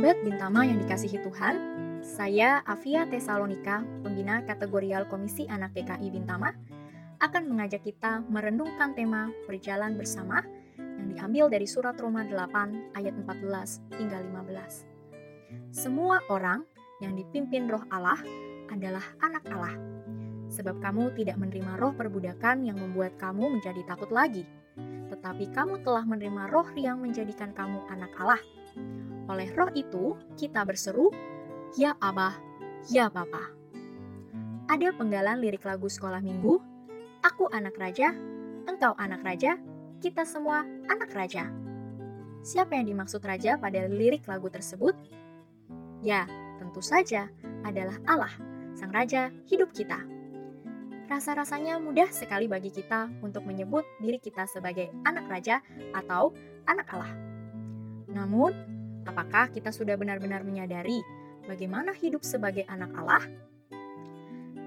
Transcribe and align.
Sahabat 0.00 0.24
Bintama 0.24 0.64
yang 0.64 0.80
dikasihi 0.80 1.20
Tuhan, 1.20 1.54
saya 2.00 2.64
Avia 2.64 3.04
Tesalonika, 3.04 3.84
pembina 4.00 4.40
kategorial 4.48 5.04
Komisi 5.04 5.44
Anak 5.44 5.76
PKI 5.76 6.08
Bintama, 6.08 6.56
akan 7.20 7.44
mengajak 7.44 7.84
kita 7.84 8.24
merenungkan 8.32 8.96
tema 8.96 9.28
berjalan 9.44 10.00
bersama 10.00 10.40
yang 10.80 11.04
diambil 11.12 11.52
dari 11.52 11.68
surat 11.68 12.00
Roma 12.00 12.24
8 12.24 12.96
ayat 12.96 13.12
14 13.12 14.00
hingga 14.00 14.24
15. 14.24 15.68
Semua 15.68 16.24
orang 16.32 16.64
yang 17.04 17.12
dipimpin 17.12 17.68
roh 17.68 17.84
Allah 17.92 18.24
adalah 18.72 19.04
anak 19.20 19.44
Allah. 19.52 19.76
Sebab 20.48 20.80
kamu 20.80 21.12
tidak 21.12 21.36
menerima 21.36 21.76
roh 21.76 21.92
perbudakan 21.92 22.64
yang 22.64 22.80
membuat 22.80 23.20
kamu 23.20 23.52
menjadi 23.60 23.84
takut 23.84 24.08
lagi, 24.08 24.48
tetapi 25.12 25.52
kamu 25.52 25.84
telah 25.84 26.08
menerima 26.08 26.48
roh 26.48 26.72
yang 26.72 27.04
menjadikan 27.04 27.52
kamu 27.52 27.84
anak 27.92 28.16
Allah. 28.16 28.40
Oleh 29.30 29.46
roh 29.54 29.70
itu, 29.78 30.18
kita 30.34 30.66
berseru, 30.66 31.14
Ya 31.78 31.94
Abah, 32.02 32.34
Ya 32.90 33.06
Bapa. 33.06 33.54
Ada 34.66 34.90
penggalan 34.98 35.38
lirik 35.38 35.62
lagu 35.62 35.86
sekolah 35.86 36.18
minggu, 36.18 36.58
Aku 37.22 37.46
anak 37.54 37.78
raja, 37.78 38.10
engkau 38.66 38.96
anak 38.98 39.22
raja, 39.22 39.54
kita 40.02 40.24
semua 40.26 40.66
anak 40.88 41.12
raja. 41.14 41.46
Siapa 42.40 42.74
yang 42.74 42.88
dimaksud 42.88 43.20
raja 43.20 43.60
pada 43.60 43.84
lirik 43.86 44.24
lagu 44.24 44.48
tersebut? 44.48 44.96
Ya, 46.00 46.24
tentu 46.56 46.80
saja 46.80 47.28
adalah 47.60 48.00
Allah, 48.08 48.32
Sang 48.72 48.88
Raja 48.88 49.28
hidup 49.52 49.76
kita. 49.76 50.00
Rasa-rasanya 51.12 51.76
mudah 51.76 52.08
sekali 52.08 52.48
bagi 52.48 52.72
kita 52.72 53.12
untuk 53.20 53.44
menyebut 53.44 53.84
diri 54.00 54.16
kita 54.16 54.48
sebagai 54.48 54.88
anak 55.04 55.28
raja 55.28 55.60
atau 55.92 56.32
anak 56.64 56.88
Allah. 56.96 57.12
Namun, 58.08 58.79
Apakah 59.10 59.50
kita 59.50 59.74
sudah 59.74 59.98
benar-benar 59.98 60.46
menyadari 60.46 61.02
bagaimana 61.50 61.90
hidup 61.90 62.22
sebagai 62.22 62.62
anak 62.70 62.94
Allah? 62.94 63.26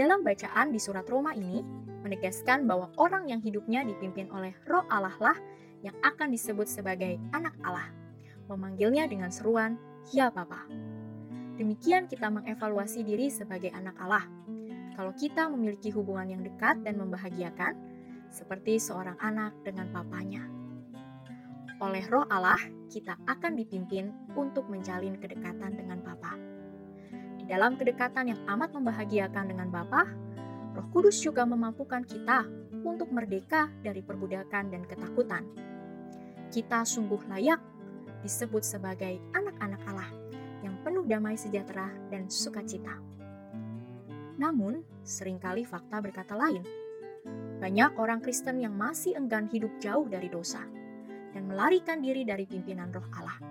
Dalam 0.00 0.24
bacaan 0.24 0.72
di 0.72 0.80
surat 0.80 1.04
Roma 1.04 1.36
ini, 1.36 1.60
menegaskan 2.00 2.64
bahwa 2.64 2.88
orang 2.96 3.28
yang 3.28 3.44
hidupnya 3.44 3.84
dipimpin 3.84 4.32
oleh 4.32 4.56
roh 4.64 4.88
Allah 4.88 5.12
lah 5.20 5.36
yang 5.84 5.92
akan 6.00 6.32
disebut 6.32 6.64
sebagai 6.64 7.20
anak 7.36 7.52
Allah. 7.60 7.92
Memanggilnya 8.48 9.04
dengan 9.12 9.28
seruan, 9.28 9.76
Ya 10.08 10.32
Bapa. 10.32 10.64
Demikian 11.60 12.08
kita 12.08 12.32
mengevaluasi 12.32 13.04
diri 13.04 13.28
sebagai 13.28 13.68
anak 13.76 14.00
Allah. 14.00 14.24
Kalau 14.96 15.12
kita 15.12 15.52
memiliki 15.52 15.92
hubungan 15.92 16.32
yang 16.32 16.40
dekat 16.40 16.80
dan 16.80 16.96
membahagiakan, 16.96 17.76
seperti 18.32 18.80
seorang 18.80 19.20
anak 19.20 19.52
dengan 19.68 19.92
papanya. 19.92 20.48
Oleh 21.80 22.04
roh 22.12 22.28
Allah, 22.28 22.60
kita 22.92 23.16
akan 23.24 23.56
dipimpin 23.56 24.12
untuk 24.36 24.68
menjalin 24.68 25.16
kedekatan 25.16 25.80
dengan 25.80 26.04
Bapa. 26.04 26.36
Di 27.40 27.48
dalam 27.48 27.80
kedekatan 27.80 28.36
yang 28.36 28.40
amat 28.52 28.76
membahagiakan 28.76 29.48
dengan 29.48 29.72
Bapa, 29.72 30.04
Roh 30.76 30.86
Kudus 30.92 31.16
juga 31.24 31.48
memampukan 31.48 32.04
kita 32.04 32.44
untuk 32.84 33.08
merdeka 33.08 33.72
dari 33.80 34.04
perbudakan 34.04 34.68
dan 34.68 34.84
ketakutan. 34.84 35.48
Kita 36.52 36.84
sungguh 36.84 37.24
layak 37.32 37.64
disebut 38.28 38.60
sebagai 38.60 39.16
anak-anak 39.32 39.80
Allah 39.88 40.12
yang 40.60 40.76
penuh 40.84 41.08
damai 41.08 41.40
sejahtera 41.40 41.88
dan 42.12 42.28
sukacita. 42.28 43.00
Namun, 44.36 44.84
sering 45.00 45.40
kali 45.40 45.64
fakta 45.64 46.04
berkata 46.04 46.36
lain. 46.36 46.60
Banyak 47.56 47.96
orang 47.96 48.20
Kristen 48.20 48.60
yang 48.60 48.76
masih 48.76 49.16
enggan 49.16 49.48
hidup 49.48 49.72
jauh 49.80 50.04
dari 50.04 50.28
dosa 50.28 50.60
melarikan 51.50 51.98
diri 51.98 52.22
dari 52.22 52.46
pimpinan 52.46 52.94
roh 52.94 53.02
Allah. 53.18 53.42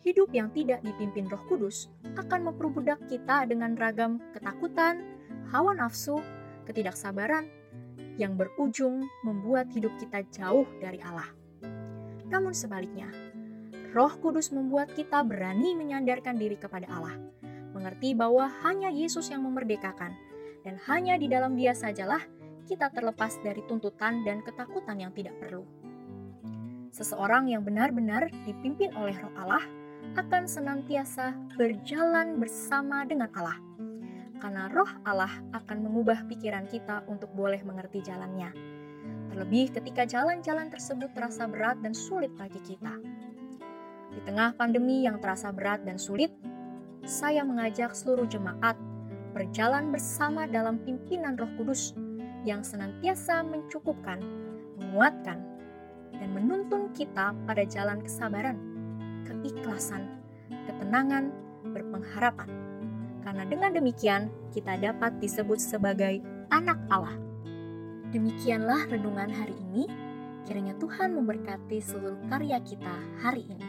Hidup 0.00 0.32
yang 0.32 0.48
tidak 0.56 0.80
dipimpin 0.80 1.28
roh 1.28 1.44
kudus 1.44 1.92
akan 2.16 2.48
memperbudak 2.48 3.04
kita 3.04 3.44
dengan 3.44 3.76
ragam 3.76 4.16
ketakutan, 4.32 5.04
hawa 5.52 5.76
nafsu, 5.76 6.24
ketidaksabaran, 6.64 7.44
yang 8.16 8.32
berujung 8.32 9.04
membuat 9.28 9.68
hidup 9.76 9.92
kita 10.00 10.24
jauh 10.32 10.64
dari 10.80 10.96
Allah. 11.04 11.28
Namun 12.32 12.56
sebaliknya, 12.56 13.12
roh 13.92 14.14
kudus 14.16 14.48
membuat 14.56 14.96
kita 14.96 15.20
berani 15.20 15.76
menyandarkan 15.76 16.40
diri 16.40 16.56
kepada 16.56 16.88
Allah, 16.88 17.20
mengerti 17.76 18.16
bahwa 18.16 18.48
hanya 18.64 18.88
Yesus 18.88 19.28
yang 19.28 19.44
memerdekakan, 19.44 20.16
dan 20.64 20.74
hanya 20.88 21.20
di 21.20 21.28
dalam 21.28 21.54
dia 21.60 21.76
sajalah 21.76 22.24
kita 22.66 22.90
terlepas 22.90 23.38
dari 23.44 23.62
tuntutan 23.68 24.26
dan 24.26 24.42
ketakutan 24.42 24.98
yang 24.98 25.12
tidak 25.14 25.38
perlu. 25.38 25.62
Seseorang 26.96 27.52
yang 27.52 27.60
benar-benar 27.60 28.32
dipimpin 28.48 28.88
oleh 28.96 29.12
Roh 29.20 29.34
Allah 29.36 29.60
akan 30.16 30.48
senantiasa 30.48 31.36
berjalan 31.60 32.40
bersama 32.40 33.04
dengan 33.04 33.28
Allah. 33.36 33.60
Karena 34.40 34.72
Roh 34.72 34.88
Allah 35.04 35.28
akan 35.52 35.84
mengubah 35.84 36.24
pikiran 36.24 36.64
kita 36.64 37.04
untuk 37.04 37.28
boleh 37.36 37.60
mengerti 37.68 38.00
jalannya. 38.00 38.48
Terlebih 39.28 39.76
ketika 39.76 40.08
jalan-jalan 40.08 40.72
tersebut 40.72 41.12
terasa 41.12 41.44
berat 41.44 41.76
dan 41.84 41.92
sulit 41.92 42.32
bagi 42.32 42.64
kita. 42.64 42.96
Di 44.16 44.20
tengah 44.24 44.56
pandemi 44.56 45.04
yang 45.04 45.20
terasa 45.20 45.52
berat 45.52 45.84
dan 45.84 46.00
sulit, 46.00 46.32
saya 47.04 47.44
mengajak 47.44 47.92
seluruh 47.92 48.24
jemaat 48.24 48.80
berjalan 49.36 49.92
bersama 49.92 50.48
dalam 50.48 50.80
pimpinan 50.80 51.36
Roh 51.36 51.52
Kudus 51.60 51.92
yang 52.48 52.64
senantiasa 52.64 53.44
mencukupkan, 53.44 54.16
menguatkan, 54.80 55.55
dan 56.18 56.30
menuntun 56.32 56.92
kita 56.96 57.36
pada 57.44 57.62
jalan 57.68 58.00
kesabaran, 58.02 58.56
keikhlasan, 59.28 60.08
ketenangan, 60.66 61.30
berpengharapan. 61.70 62.48
Karena 63.26 63.42
dengan 63.46 63.74
demikian 63.74 64.30
kita 64.54 64.78
dapat 64.78 65.18
disebut 65.18 65.58
sebagai 65.58 66.22
anak 66.54 66.78
Allah. 66.88 67.18
Demikianlah 68.14 68.86
renungan 68.86 69.30
hari 69.34 69.56
ini. 69.72 69.90
Kiranya 70.46 70.78
Tuhan 70.78 71.10
memberkati 71.18 71.82
seluruh 71.82 72.22
karya 72.30 72.62
kita 72.62 72.94
hari 73.18 73.50
ini. 73.50 73.66